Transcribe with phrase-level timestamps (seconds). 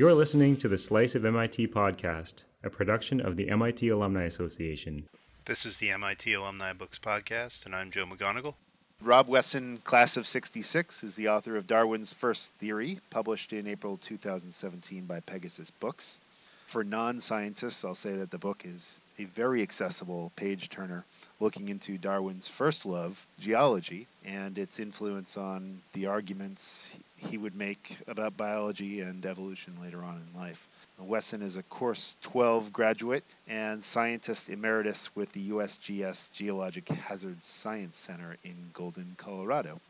[0.00, 5.06] You're listening to the Slice of MIT podcast, a production of the MIT Alumni Association.
[5.44, 8.54] This is the MIT Alumni Books Podcast, and I'm Joe McGonigal.
[9.02, 13.98] Rob Wesson, class of 66, is the author of Darwin's First Theory, published in April
[13.98, 16.18] 2017 by Pegasus Books.
[16.66, 21.04] For non scientists, I'll say that the book is a very accessible page turner
[21.40, 27.96] looking into Darwin's first love, geology, and its influence on the arguments he would make
[28.08, 30.68] about biology and evolution later on in life.
[30.98, 37.96] Wesson is a Course 12 graduate and scientist emeritus with the USGS Geologic Hazard Science
[37.96, 39.80] Center in Golden, Colorado.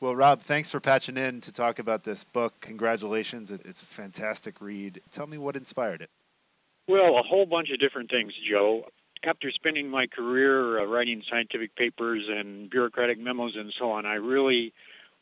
[0.00, 2.54] Well, Rob, thanks for patching in to talk about this book.
[2.60, 3.50] Congratulations.
[3.50, 5.00] It's a fantastic read.
[5.10, 6.10] Tell me what inspired it.
[6.86, 8.84] Well, a whole bunch of different things, Joe
[9.24, 14.14] after spending my career uh, writing scientific papers and bureaucratic memos and so on, I
[14.14, 14.72] really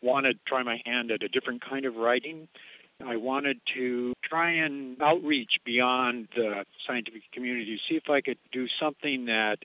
[0.02, 2.48] wanted to try my hand at a different kind of writing.
[3.04, 8.66] I wanted to try and outreach beyond the scientific community, see if I could do
[8.80, 9.58] something that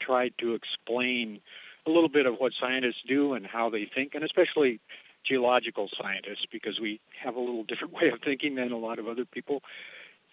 [0.00, 1.40] tried to explain
[1.86, 4.80] a little bit of what scientists do and how they think, and especially
[5.26, 9.08] geological scientists, because we have a little different way of thinking than a lot of
[9.08, 9.62] other people.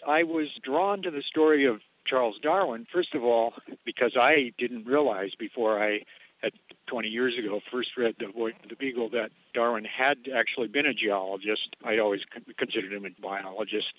[0.06, 3.54] I was drawn to the story of Charles Darwin, first of all,
[3.86, 6.02] because I didn't realize before I
[6.44, 6.54] had
[6.88, 8.28] 20 years ago first read the
[8.70, 11.76] the Beagle that Darwin had actually been a geologist.
[11.84, 12.22] I always
[12.58, 13.94] considered him a biologist.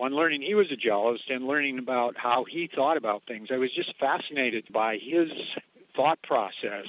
[0.00, 3.58] On learning he was a geologist and learning about how he thought about things, I
[3.58, 5.28] was just fascinated by his
[5.94, 6.86] thought process.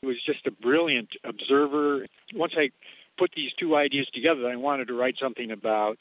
[0.00, 2.06] He was just a brilliant observer.
[2.34, 2.70] Once I
[3.18, 5.98] put these two ideas together, I wanted to write something about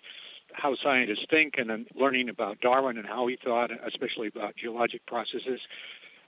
[0.54, 5.06] how scientists think and then learning about Darwin and how he thought, especially about geologic
[5.06, 5.60] processes,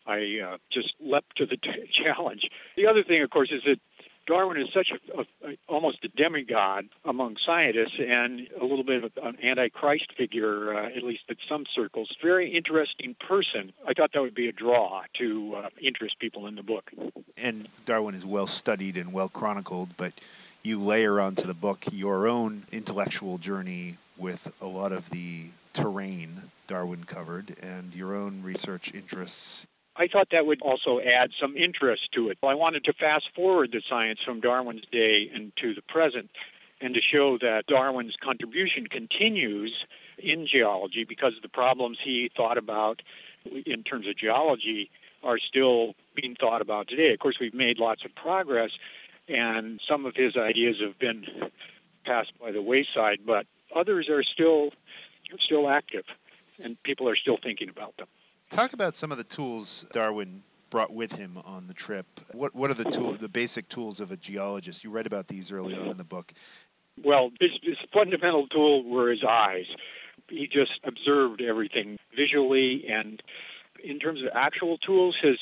[0.07, 2.49] I uh, just leapt to the t- challenge.
[2.75, 3.79] The other thing, of course, is that
[4.27, 9.03] Darwin is such a, a, a, almost a demigod among scientists and a little bit
[9.03, 12.13] of an antichrist figure, uh, at least in some circles.
[12.21, 13.71] Very interesting person.
[13.87, 16.91] I thought that would be a draw to uh, interest people in the book.
[17.37, 20.11] And Darwin is well studied and well chronicled, but
[20.61, 26.41] you layer onto the book your own intellectual journey with a lot of the terrain
[26.67, 29.65] Darwin covered and your own research interests.
[29.97, 32.37] I thought that would also add some interest to it.
[32.43, 36.29] I wanted to fast forward the science from Darwin's day into the present
[36.79, 39.73] and to show that Darwin's contribution continues
[40.19, 43.01] in geology because the problems he thought about
[43.65, 44.91] in terms of geology
[45.23, 47.11] are still being thought about today.
[47.13, 48.69] Of course, we've made lots of progress,
[49.27, 51.25] and some of his ideas have been
[52.05, 54.69] passed by the wayside, but others are still
[55.43, 56.05] still active,
[56.63, 58.07] and people are still thinking about them.
[58.49, 62.05] Talk about some of the tools Darwin brought with him on the trip.
[62.33, 64.83] What what are the tool the basic tools of a geologist?
[64.83, 66.33] You read about these early on in the book.
[67.03, 69.65] Well, his, his fundamental tool were his eyes.
[70.29, 73.21] He just observed everything visually, and
[73.83, 75.37] in terms of actual tools, his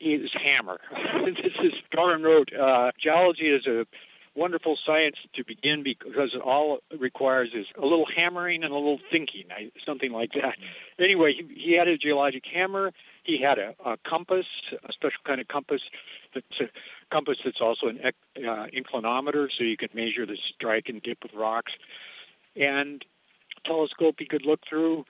[0.00, 0.78] his hammer.
[1.24, 3.86] this is Darwin wrote, uh, geology is a
[4.34, 9.00] wonderful science to begin because all it requires is a little hammering and a little
[9.10, 9.44] thinking,
[9.84, 10.54] something like that.
[11.02, 12.92] Anyway, he, he had a geologic hammer.
[13.24, 15.80] He had a, a compass, a special kind of compass
[16.34, 16.64] that's a
[17.12, 21.30] compass that's also an uh, inclinometer, so you can measure the strike and dip of
[21.36, 21.72] rocks.
[22.56, 23.04] And
[23.66, 25.04] telescope he could look through,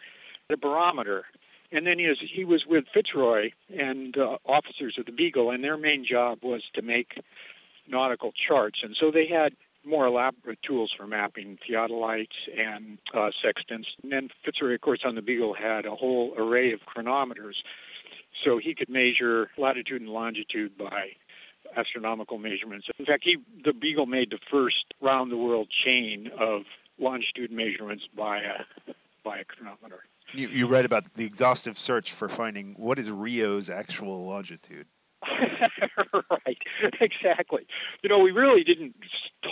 [0.48, 1.24] the barometer.
[1.72, 5.62] And then he was, he was with Fitzroy and uh, officers of the Beagle, and
[5.62, 7.12] their main job was to make
[7.88, 8.80] nautical charts.
[8.82, 9.52] And so they had
[9.84, 13.88] more elaborate tools for mapping theodolites and uh, sextants.
[14.02, 17.56] And then Fitzroy, of course, on the Beagle had a whole array of chronometers.
[18.44, 21.10] So he could measure latitude and longitude by
[21.76, 22.86] astronomical measurements.
[22.98, 26.62] In fact, he, the Beagle made the first round the world chain of
[26.98, 28.92] longitude measurements by a,
[29.24, 30.00] by a chronometer.
[30.32, 34.86] You, you read about the exhaustive search for finding what is Rio's actual longitude.
[36.30, 36.58] right,
[37.00, 37.66] exactly.
[38.02, 38.94] You know, we really didn't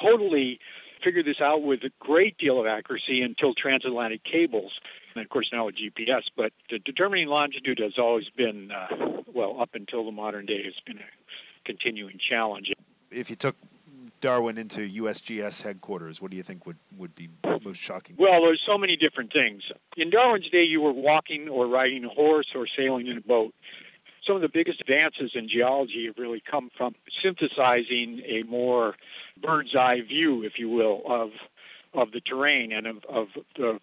[0.02, 0.60] totally
[1.02, 4.72] figure this out with a great deal of accuracy until transatlantic cables,
[5.14, 6.22] and of course now with GPS.
[6.36, 6.52] But
[6.84, 11.64] determining longitude has always been, uh, well, up until the modern day, has been a
[11.64, 12.72] continuing challenge.
[13.10, 13.56] If you took
[14.20, 17.28] Darwin into USGS headquarters, what do you think would, would be
[17.62, 18.16] most shocking?
[18.18, 19.62] Well, there's so many different things.
[19.96, 23.54] In Darwin's day, you were walking or riding a horse or sailing in a boat
[24.28, 28.94] some of the biggest advances in geology have really come from synthesizing a more
[29.42, 31.30] bird's eye view, if you will, of
[31.94, 33.80] of the terrain and of, of the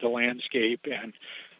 [0.00, 1.12] the landscape and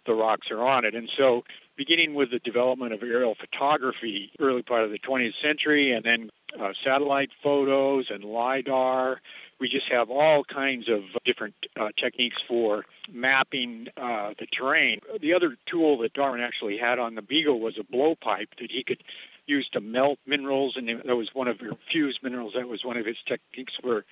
[0.07, 0.95] the rocks are on it.
[0.95, 1.43] And so,
[1.77, 6.31] beginning with the development of aerial photography, early part of the 20th century, and then
[6.59, 9.21] uh, satellite photos and lidar,
[9.61, 15.01] we just have all kinds of different uh, techniques for mapping uh, the terrain.
[15.21, 18.83] The other tool that Darwin actually had on the Beagle was a blowpipe that he
[18.87, 19.03] could
[19.47, 22.55] use to melt minerals, and that was one of or fuse minerals.
[22.57, 24.05] That was one of his techniques for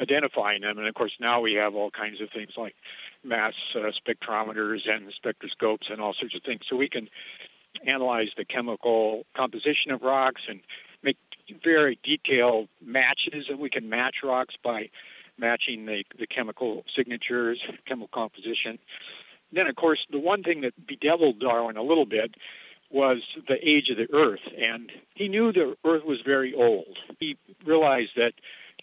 [0.00, 0.78] identifying them.
[0.78, 2.74] And of course, now we have all kinds of things like
[3.24, 6.62] mass uh, spectrometers and spectroscopes and all sorts of things.
[6.68, 7.08] So we can
[7.86, 10.60] analyze the chemical composition of rocks and
[11.62, 14.90] very detailed matches, and we can match rocks by
[15.38, 18.78] matching the, the chemical signatures, chemical composition.
[19.52, 22.34] Then, of course, the one thing that bedeviled Darwin a little bit
[22.90, 26.96] was the age of the Earth, and he knew the Earth was very old.
[27.20, 28.32] He realized that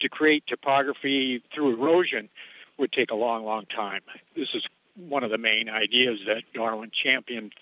[0.01, 2.29] to create topography through erosion
[2.77, 4.01] would take a long, long time.
[4.35, 4.63] This is
[4.95, 7.53] one of the main ideas that Darwin championed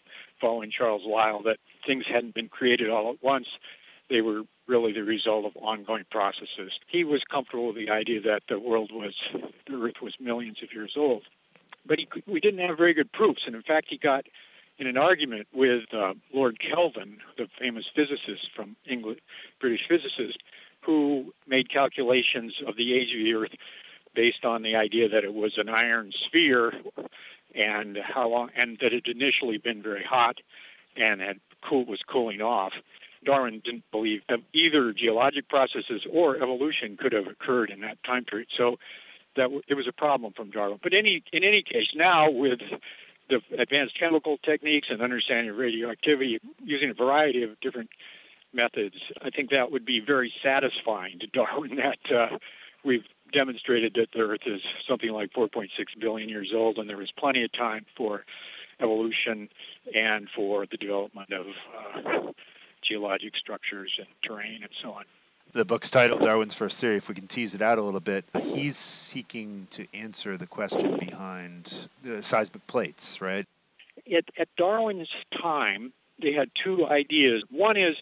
[0.41, 3.47] following Charles Lyell that things hadn't been created all at once.
[4.09, 6.71] They were really the result of ongoing processes.
[6.87, 9.13] He was comfortable with the idea that the world was,
[9.67, 11.23] the Earth was millions of years old.
[11.85, 13.41] But he, we didn't have very good proofs.
[13.45, 14.25] And in fact, he got
[14.77, 19.19] in an argument with uh, Lord Kelvin, the famous physicist from England,
[19.59, 20.39] British physicist,
[20.81, 23.51] who made calculations of the age of the Earth
[24.15, 26.73] based on the idea that it was an iron sphere
[27.55, 30.37] and how long, and that it had initially been very hot
[30.95, 32.73] and had cool was cooling off.
[33.23, 38.25] Darwin didn't believe that either geologic processes or evolution could have occurred in that time
[38.25, 38.47] period.
[38.57, 38.77] So
[39.35, 40.79] that it was a problem from Darwin.
[40.81, 42.59] But any in any case, now with
[43.29, 47.89] the advanced chemical techniques and understanding of radioactivity, using a variety of different
[48.53, 52.37] methods, I think that would be very satisfying to Darwin that uh,
[52.83, 55.67] we've demonstrated that the Earth is something like 4.6
[55.99, 58.23] billion years old, and there was plenty of time for
[58.79, 59.49] evolution
[59.93, 62.31] and for the development of uh,
[62.87, 65.03] geologic structures and terrain and so on.
[65.53, 66.95] The book's titled Darwin's First Theory.
[66.95, 70.97] If we can tease it out a little bit, he's seeking to answer the question
[70.97, 73.45] behind the seismic plates, right?
[74.11, 75.09] At, at Darwin's
[75.39, 77.43] time, they had two ideas.
[77.51, 77.95] One is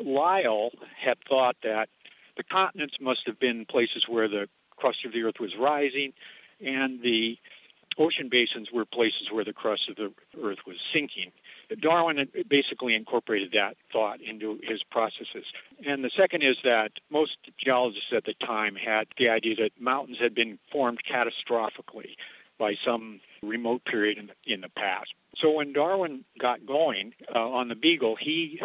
[0.00, 0.70] Lyell
[1.04, 1.88] had thought that
[2.36, 6.12] the continents must have been places where the crust of the earth was rising,
[6.64, 7.36] and the
[7.98, 10.12] ocean basins were places where the crust of the
[10.42, 11.32] earth was sinking.
[11.80, 15.44] Darwin basically incorporated that thought into his processes.
[15.86, 20.18] And the second is that most geologists at the time had the idea that mountains
[20.20, 22.16] had been formed catastrophically
[22.58, 25.10] by some remote period in the, in the past.
[25.40, 28.60] So when Darwin got going uh, on the Beagle, he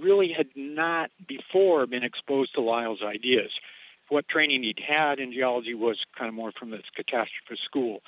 [0.00, 3.50] really had not before been exposed to Lyell's ideas.
[4.08, 8.02] What training he'd had in geology was kind of more from the catastrophist school.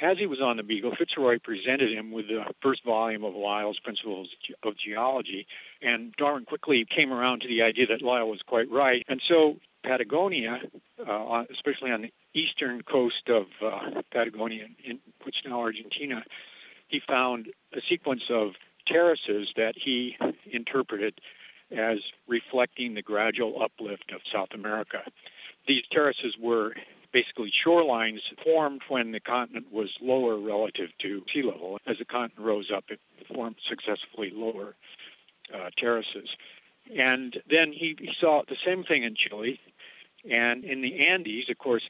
[0.00, 3.78] As he was on the Beagle, Fitzroy presented him with the first volume of Lyell's
[3.82, 4.28] Principles
[4.62, 5.46] of Geology,
[5.80, 9.02] and Darwin quickly came around to the idea that Lyell was quite right.
[9.08, 10.58] And so Patagonia,
[11.00, 16.24] uh, especially on the eastern coast of uh, Patagonia, in what's now Argentina,
[16.88, 18.50] he found a sequence of
[18.86, 20.16] terraces that he
[20.52, 21.14] interpreted
[21.72, 21.98] as
[22.28, 24.98] reflecting the gradual uplift of South America.
[25.66, 26.74] These terraces were
[27.16, 31.78] basically shorelines formed when the continent was lower relative to sea level.
[31.86, 33.00] As the continent rose up, it
[33.32, 34.74] formed successively lower
[35.54, 36.28] uh, terraces.
[36.94, 39.58] And then he, he saw the same thing in Chile.
[40.30, 41.84] And in the Andes, of course,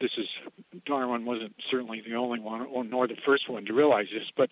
[0.00, 0.26] this is
[0.86, 4.48] Darwin wasn't certainly the only one, or nor the first one to realize this, but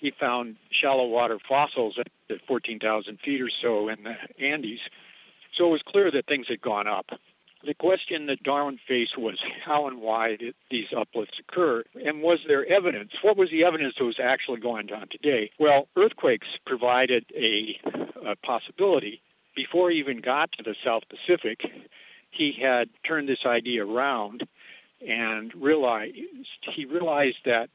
[0.00, 4.80] he found shallow water fossils at, at 14,000 feet or so in the Andes.
[5.56, 7.06] So it was clear that things had gone up.
[7.66, 12.38] The question that Darwin faced was how and why did these uplifts occur, and was
[12.46, 13.10] there evidence?
[13.22, 15.50] What was the evidence that was actually going on today?
[15.58, 17.80] Well, earthquakes provided a,
[18.24, 19.20] a possibility.
[19.56, 21.58] Before he even got to the South Pacific,
[22.30, 24.46] he had turned this idea around
[25.06, 26.14] and realized
[26.74, 27.68] he realized that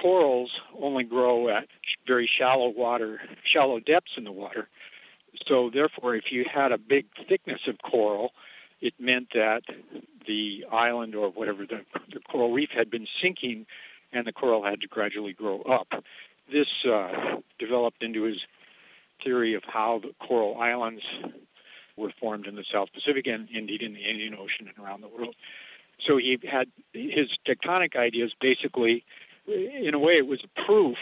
[0.00, 1.66] corals only grow at
[2.06, 3.20] very shallow water,
[3.52, 4.68] shallow depths in the water.
[5.48, 8.30] So therefore, if you had a big thickness of coral,
[8.82, 9.62] it meant that
[10.26, 11.80] the island or whatever the,
[12.12, 13.64] the coral reef had been sinking,
[14.12, 15.88] and the coral had to gradually grow up.
[16.50, 18.38] This uh, developed into his
[19.24, 21.02] theory of how the coral islands
[21.96, 25.08] were formed in the South Pacific and indeed in the Indian Ocean and around the
[25.08, 25.34] world.
[26.06, 29.04] So he had his tectonic ideas basically
[29.46, 30.96] in a way, it was a proof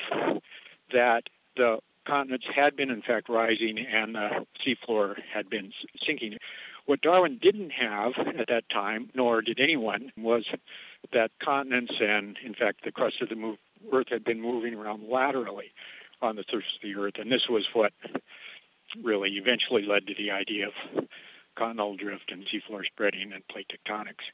[0.92, 1.22] that
[1.56, 5.72] the continents had been, in fact, rising and the seafloor had been
[6.06, 6.38] sinking.
[6.90, 10.44] What Darwin didn't have at that time, nor did anyone, was
[11.12, 13.59] that continents and, in fact, the crust of the move,
[13.92, 15.66] Earth had been moving around laterally
[16.20, 17.92] on the surface of the Earth, and this was what
[19.04, 21.04] really eventually led to the idea of
[21.54, 24.26] continental drift and seafloor spreading and plate tectonics.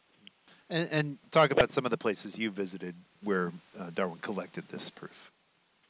[0.71, 4.89] And, and talk about some of the places you visited where uh, Darwin collected this
[4.89, 5.31] proof.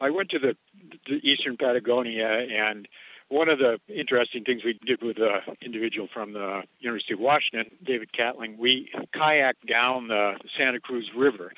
[0.00, 0.56] I went to the,
[1.06, 2.88] the eastern Patagonia, and
[3.28, 7.70] one of the interesting things we did with an individual from the University of Washington,
[7.84, 11.52] David Catling, we kayaked down the Santa Cruz River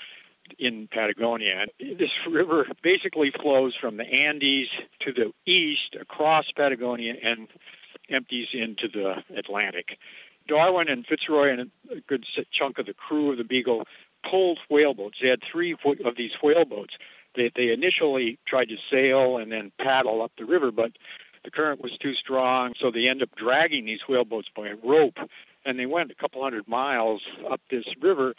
[0.59, 1.67] in Patagonia.
[1.79, 4.69] This river basically flows from the Andes
[5.01, 7.49] to the east across Patagonia and
[8.09, 9.99] empties into the Atlantic.
[10.47, 12.25] Darwin and Fitzroy and a good
[12.59, 13.85] chunk of the crew of the Beagle
[14.29, 15.19] pulled whaleboats.
[15.23, 16.95] They had three of these whaleboats.
[17.37, 20.93] They, they initially tried to sail and then paddle up the river, but
[21.45, 24.76] the current was too strong, so they ended up dragging these whale boats by a
[24.76, 25.18] rope.
[25.64, 28.35] And they went a couple hundred miles up this river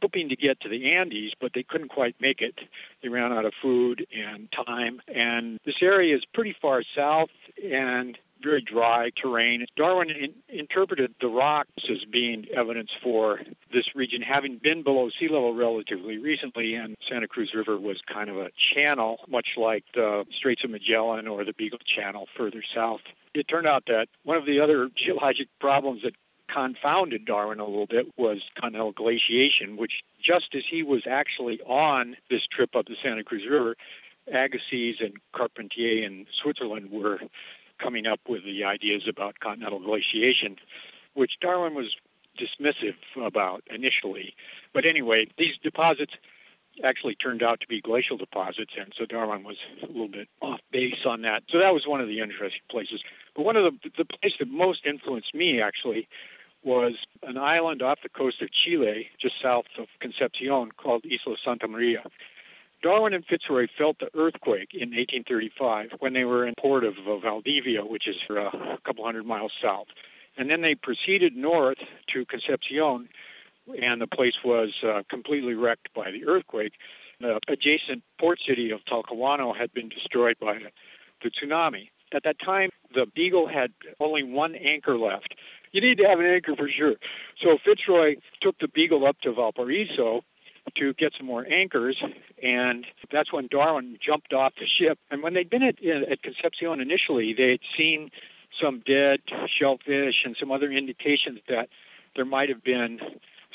[0.00, 2.54] hoping to get to the Andes, but they couldn't quite make it.
[3.02, 5.00] They ran out of food and time.
[5.08, 7.30] And this area is pretty far south
[7.62, 9.64] and very dry terrain.
[9.76, 13.40] Darwin in, interpreted the rocks as being evidence for
[13.72, 18.28] this region having been below sea level relatively recently, and Santa Cruz River was kind
[18.28, 23.00] of a channel, much like the Straits of Magellan or the Beagle Channel further south.
[23.34, 26.12] It turned out that one of the other geologic problems that
[26.52, 32.16] confounded Darwin a little bit was continental glaciation, which just as he was actually on
[32.30, 33.76] this trip up the Santa Cruz River,
[34.28, 37.20] Agassiz and Charpentier in Switzerland were
[37.80, 40.56] coming up with the ideas about continental glaciation,
[41.14, 41.96] which Darwin was
[42.38, 44.34] dismissive about initially.
[44.72, 46.12] But anyway, these deposits
[46.82, 50.60] actually turned out to be glacial deposits, and so Darwin was a little bit off
[50.70, 51.42] base on that.
[51.50, 53.02] So that was one of the interesting places.
[53.36, 56.08] But one of the the place that most influenced me actually
[56.64, 61.68] was an island off the coast of Chile, just south of Concepcion, called Isla Santa
[61.68, 62.04] Maria.
[62.82, 67.84] Darwin and Fitzroy felt the earthquake in 1835 when they were in port of Valdivia,
[67.84, 69.86] which is uh, a couple hundred miles south.
[70.36, 71.78] And then they proceeded north
[72.12, 73.08] to Concepcion,
[73.80, 76.72] and the place was uh, completely wrecked by the earthquake.
[77.20, 80.58] The adjacent port city of Talcahuano had been destroyed by
[81.22, 81.90] the tsunami.
[82.12, 85.34] At that time, the Beagle had only one anchor left.
[85.70, 86.96] You need to have an anchor for sure.
[87.42, 90.22] So Fitzroy took the Beagle up to Valparaiso
[90.76, 92.02] to get some more anchors,
[92.42, 94.98] and that's when Darwin jumped off the ship.
[95.10, 98.10] And when they'd been at, at Concepcion initially, they'd seen
[98.60, 99.20] some dead
[99.58, 101.68] shellfish and some other indications that
[102.14, 102.98] there might have been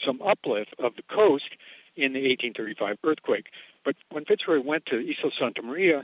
[0.06, 1.50] some uplift of the coast
[1.96, 3.48] in the 1835 earthquake.
[3.84, 6.04] But when Fitzroy went to Isla Santa Maria,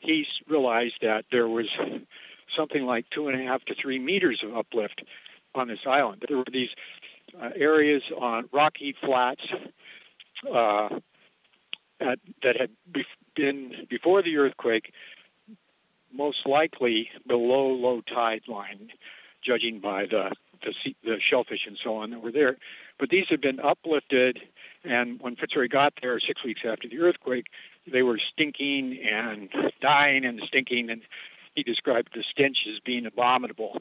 [0.00, 1.66] he realized that there was
[2.56, 5.02] something like two and a half to three meters of uplift
[5.54, 6.24] on this island.
[6.26, 6.70] There were these
[7.40, 9.42] uh, areas on rocky flats
[10.46, 10.88] uh,
[12.00, 13.04] at, that had be-
[13.34, 14.92] been before the earthquake,
[16.12, 18.90] most likely below low tide line,
[19.44, 22.56] judging by the the, sea, the shellfish and so on that were there.
[22.98, 24.40] But these had been uplifted,
[24.84, 27.46] and when Fitzroy got there six weeks after the earthquake,
[27.90, 29.48] they were stinking and
[29.80, 31.02] dying and stinking, and
[31.54, 33.80] he described the stench as being abominable.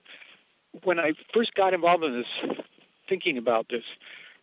[0.84, 2.58] When I first got involved in this,
[3.10, 3.84] thinking about this,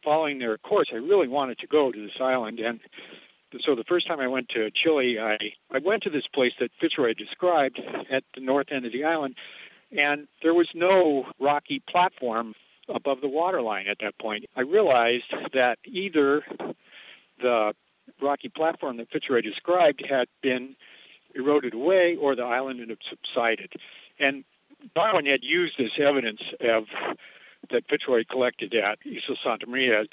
[0.04, 2.80] following their course, I really wanted to go to this island, and
[3.64, 5.36] so the first time I went to Chile, I
[5.70, 7.80] I went to this place that Fitzroy described
[8.10, 9.36] at the north end of the island,
[9.96, 12.54] and there was no rocky platform
[12.88, 14.44] above the waterline at that point.
[14.56, 16.42] I realized that either
[17.40, 17.72] the
[18.20, 20.76] rocky platform that Fitzroy described had been
[21.34, 23.72] eroded away or the island had subsided.
[24.18, 24.44] And
[24.94, 26.84] Darwin had used this evidence of
[27.70, 30.04] that Fitzroy collected at Isla Santa Maria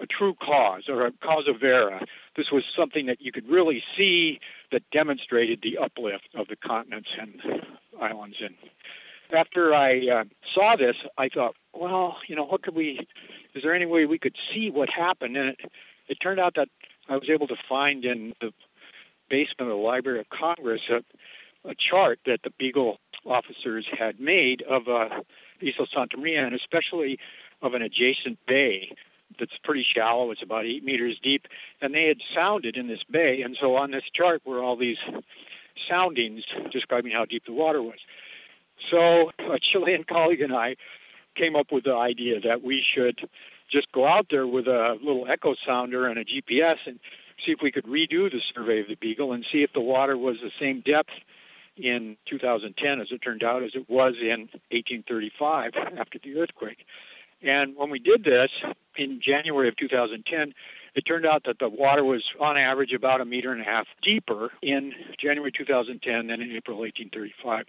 [0.00, 2.04] a true cause or a causa vera.
[2.36, 7.08] This was something that you could really see that demonstrated the uplift of the continents
[7.18, 7.62] and
[8.00, 8.36] islands.
[8.40, 8.54] And
[9.36, 13.06] after I uh, saw this, I thought, well, you know, what could we?
[13.54, 15.36] Is there any way we could see what happened?
[15.36, 15.58] And it,
[16.08, 16.68] it turned out that
[17.08, 18.52] I was able to find in the
[19.28, 24.62] basement of the Library of Congress a, a chart that the Beagle officers had made
[24.68, 25.08] of uh,
[25.60, 27.18] Isla Santa Maria, and especially
[27.62, 28.90] of an adjacent bay
[29.38, 30.30] that's pretty shallow.
[30.30, 31.46] It's about eight meters deep,
[31.80, 33.42] and they had sounded in this bay.
[33.44, 34.96] And so on this chart were all these
[35.88, 37.98] soundings describing how deep the water was.
[38.90, 40.76] So a Chilean colleague and I
[41.36, 43.20] came up with the idea that we should
[43.70, 46.98] just go out there with a little echo sounder and a GPS and
[47.44, 50.16] see if we could redo the survey of the Beagle and see if the water
[50.16, 51.10] was the same depth
[51.78, 56.84] in 2010 as it turned out as it was in 1835 after the earthquake.
[57.42, 58.50] And when we did this
[58.96, 60.54] in January of 2010,
[60.94, 63.86] it turned out that the water was on average about a meter and a half
[64.02, 64.92] deeper in
[65.22, 67.66] January 2010 than in April 1835.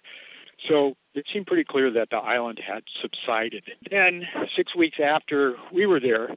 [0.67, 3.63] So it seemed pretty clear that the island had subsided.
[3.89, 4.23] Then,
[4.55, 6.35] six weeks after we were there,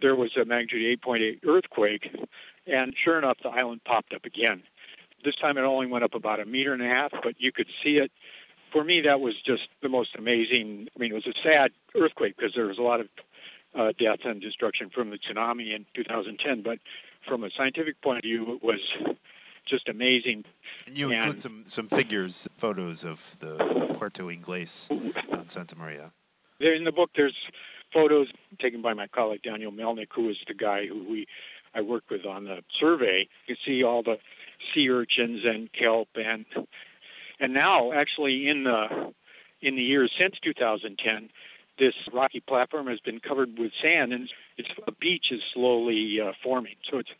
[0.00, 2.08] there was a magnitude 8.8 earthquake,
[2.66, 4.62] and sure enough, the island popped up again.
[5.24, 7.66] This time it only went up about a meter and a half, but you could
[7.82, 8.10] see it.
[8.72, 10.88] For me, that was just the most amazing.
[10.94, 13.08] I mean, it was a sad earthquake because there was a lot of
[13.78, 16.62] uh, death and destruction from the tsunami in 2010.
[16.62, 16.78] But
[17.26, 18.80] from a scientific point of view, it was
[19.68, 20.44] just amazing.
[20.86, 24.90] And you And- include some, some figures, photos of the uh, Puerto Inglés
[25.36, 26.12] on Santa Maria.
[26.60, 27.36] There in the book, there's
[27.92, 28.28] photos
[28.60, 31.26] taken by my colleague Daniel Melnick, who is the guy who we
[31.74, 33.28] I worked with on the survey.
[33.46, 34.16] You see all the
[34.74, 36.44] sea urchins and kelp and
[37.38, 39.12] and now actually in the
[39.62, 41.28] in the years since 2010,
[41.78, 46.32] this rocky platform has been covered with sand and it's a beach is slowly uh,
[46.42, 46.76] forming.
[46.90, 47.10] So it's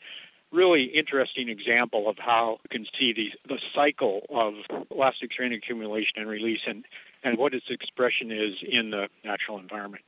[0.53, 4.55] really interesting example of how you can see the the cycle of
[4.91, 6.85] elastic strain accumulation and release and
[7.23, 10.05] and what its expression is in the natural environment.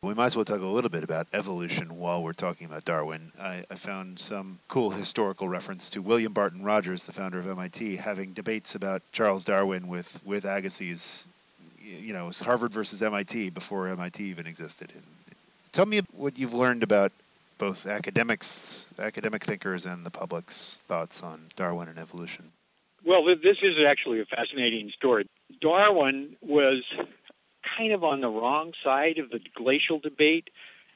[0.00, 3.32] We might as well talk a little bit about evolution while we're talking about Darwin.
[3.40, 7.96] I, I found some cool historical reference to William Barton Rogers, the founder of MIT,
[7.96, 11.26] having debates about Charles Darwin with, with Agassiz.
[11.84, 14.92] You know, it was Harvard versus MIT before MIT even existed.
[14.94, 15.02] And
[15.72, 17.10] tell me what you've learned about
[17.58, 22.52] both academics, academic thinkers, and the public's thoughts on Darwin and evolution.
[23.04, 25.26] Well, this is actually a fascinating story.
[25.60, 26.84] Darwin was
[27.78, 30.48] kind of on the wrong side of the glacial debate,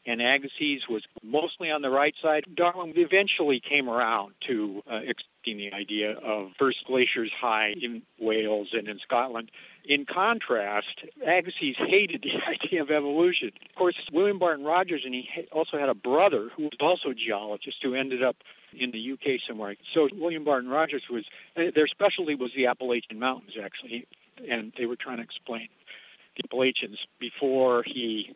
[0.05, 2.45] and Agassiz was mostly on the right side.
[2.57, 8.69] Darwin eventually came around to uh, accepting the idea of first glaciers high in Wales
[8.73, 9.51] and in Scotland.
[9.85, 13.53] In contrast, Agassiz hated the idea of evolution.
[13.71, 17.15] Of course, William Barton Rogers, and he also had a brother who was also a
[17.15, 18.37] geologist who ended up
[18.77, 19.77] in the UK somewhere.
[19.95, 21.25] So William Barton Rogers was
[21.57, 24.09] uh, their specialty was the Appalachian Mountains actually,
[24.51, 25.69] and they were trying to explain
[26.37, 28.33] the Appalachians before he,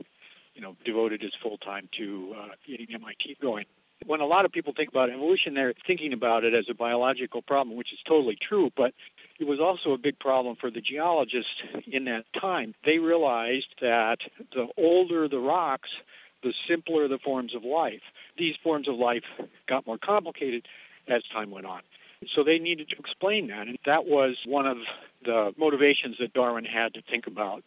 [0.55, 3.65] you know, devoted his full time to uh, getting MIT going.
[4.05, 7.41] When a lot of people think about evolution, they're thinking about it as a biological
[7.41, 8.93] problem, which is totally true, but
[9.41, 12.75] it was also a big problem for the geologists in that time.
[12.85, 14.19] They realized that
[14.53, 15.89] the older the rocks,
[16.43, 18.03] the simpler the forms of life.
[18.37, 19.25] These forms of life
[19.67, 20.67] got more complicated
[21.09, 21.81] as time went on.
[22.35, 24.79] So they needed to explain that, and that was one of
[25.25, 27.65] the motivations that Darwin had to think about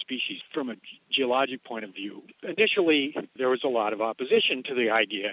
[0.00, 0.74] species from a
[1.10, 2.22] geologic point of view.
[2.42, 5.32] Initially, there was a lot of opposition to the idea,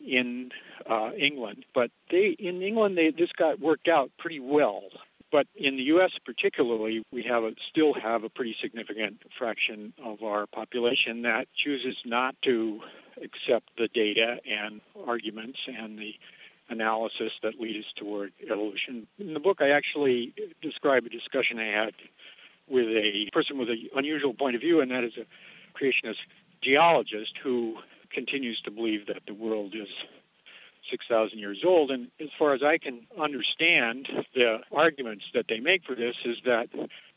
[0.00, 0.50] in
[0.88, 4.84] uh, England, but they in England they, this got worked out pretty well.
[5.30, 6.12] But in the U.S.
[6.24, 11.96] particularly, we have a, still have a pretty significant fraction of our population that chooses
[12.06, 12.80] not to
[13.18, 16.14] accept the data and arguments and the
[16.68, 19.06] analysis that lead us toward evolution.
[19.18, 21.94] In the book, I actually describe a discussion I had
[22.68, 25.24] with a person with an unusual point of view, and that is a
[25.78, 26.16] creationist
[26.62, 27.76] geologist who
[28.12, 29.88] continues to believe that the world is
[30.90, 31.90] 6,000 years old.
[31.90, 36.36] And as far as I can understand, the arguments that they make for this is
[36.44, 36.68] that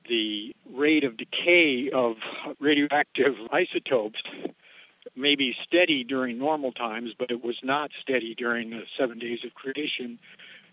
[0.08, 2.16] the rate of decay of
[2.60, 4.22] radioactive isotopes
[5.15, 9.39] may be steady during normal times, but it was not steady during the seven days
[9.45, 10.19] of creation,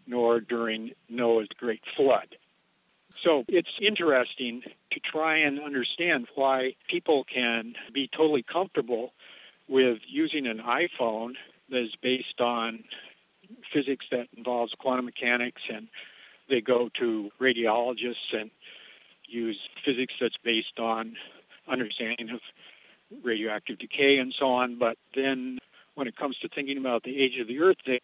[0.06, 2.36] nor during Noah's great flood.
[3.24, 9.12] So it's interesting to try and understand why people can be totally comfortable
[9.68, 11.32] with using an iPhone
[11.70, 12.84] that is based on
[13.72, 15.88] physics that involves quantum mechanics, and
[16.48, 18.50] they go to radiologists and
[19.26, 21.16] use physics that's based on
[21.70, 22.40] understanding of
[23.22, 24.78] radioactive decay and so on.
[24.78, 25.58] But then
[25.94, 28.00] when it comes to thinking about the age of the Earth, they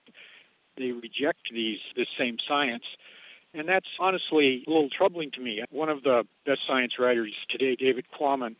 [0.77, 2.85] they reject these this same science.
[3.53, 5.63] And that's honestly a little troubling to me.
[5.71, 8.57] One of the best science writers today, David Quammen,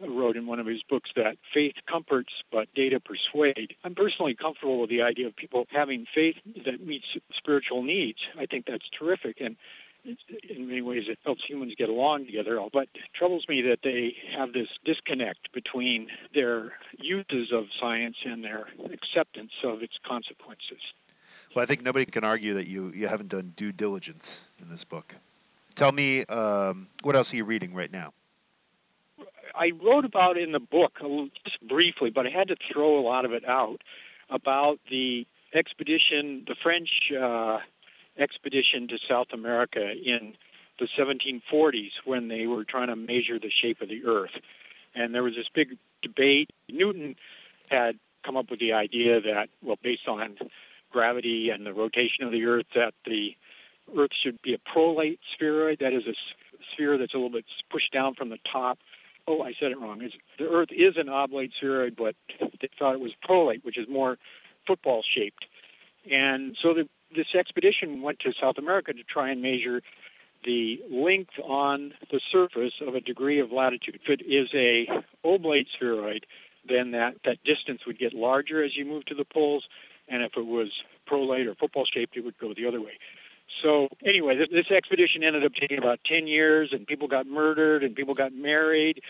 [0.00, 3.74] wrote in one of his books that faith comforts but data persuade.
[3.84, 8.18] I'm personally comfortable with the idea of people having faith that meets spiritual needs.
[8.38, 9.40] I think that's terrific.
[9.40, 9.56] And
[10.04, 12.60] in many ways it helps humans get along together.
[12.72, 18.44] But it troubles me that they have this disconnect between their uses of science and
[18.44, 20.80] their acceptance of its consequences.
[21.54, 24.84] Well, I think nobody can argue that you, you haven't done due diligence in this
[24.84, 25.14] book.
[25.74, 28.12] Tell me, um, what else are you reading right now?
[29.54, 30.98] I wrote about in the book
[31.44, 33.82] just briefly, but I had to throw a lot of it out
[34.30, 37.58] about the expedition, the French uh,
[38.18, 40.34] expedition to South America in
[40.78, 44.30] the 1740s when they were trying to measure the shape of the Earth.
[44.94, 46.50] And there was this big debate.
[46.68, 47.16] Newton
[47.68, 50.36] had come up with the idea that, well, based on
[50.90, 53.30] gravity and the rotation of the Earth, that the
[53.96, 56.14] Earth should be a prolate spheroid, that is, a
[56.72, 58.78] sphere that's a little bit pushed down from the top
[59.26, 60.02] oh, I said it wrong.
[60.02, 62.14] It's, the Earth is an oblate spheroid, but
[62.60, 64.18] they thought it was prolate, which is more
[64.66, 65.46] football shaped.
[66.10, 69.82] And so the, this expedition went to South America to try and measure
[70.44, 73.98] the length on the surface of a degree of latitude.
[74.04, 74.86] If it is a
[75.26, 76.26] oblate spheroid,
[76.68, 79.64] then that, that distance would get larger as you move to the poles,
[80.08, 80.70] and if it was
[81.06, 82.98] prolate or football shaped, it would go the other way.
[83.62, 87.82] So anyway, this, this expedition ended up taking about 10 years, and people got murdered,
[87.84, 89.00] and people got married,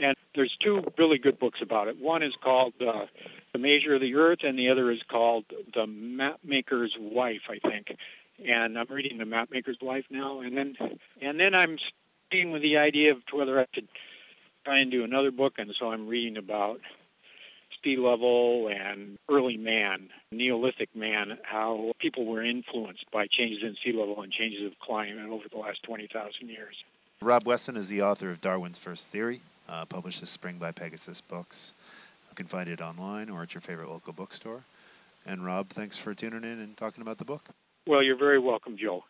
[0.00, 2.00] and there's two really good books about it.
[2.00, 3.06] One is called uh,
[3.52, 7.96] The Measure of the Earth, and the other is called The Mapmaker's Wife, I think.
[8.46, 10.76] And I'm reading The Mapmaker's Wife now, and then
[11.20, 11.78] and then I'm
[12.28, 13.88] staying with the idea of whether I should
[14.64, 16.80] try and do another book, and so I'm reading about
[17.82, 23.96] sea level and early man, Neolithic man, how people were influenced by changes in sea
[23.96, 26.74] level and changes of climate over the last 20,000 years.
[27.20, 31.20] Rob Wesson is the author of Darwin's First Theory, uh, published this spring by Pegasus
[31.20, 31.72] Books.
[32.30, 34.62] You can find it online or at your favorite local bookstore.
[35.26, 37.48] And Rob, thanks for tuning in and talking about the book.
[37.86, 39.04] Well, you're very welcome, Joe.